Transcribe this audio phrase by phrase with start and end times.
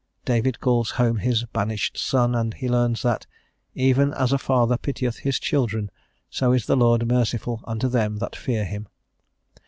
[0.25, 3.27] David calls home his banished son, and he learns that,
[3.75, 5.91] "even as a father pitieth his children,
[6.27, 8.87] so is the Lord merciful unto them that fear Him."